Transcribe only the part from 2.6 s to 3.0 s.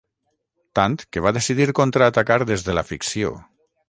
de la